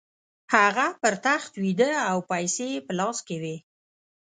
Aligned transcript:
هغه 0.55 0.87
پر 1.01 1.13
تخت 1.25 1.51
ویده 1.63 1.91
او 2.09 2.17
پیسې 2.31 2.65
یې 2.73 2.79
په 2.85 2.93
لاس 2.99 3.17
کې 3.27 3.37
وې 3.41 3.57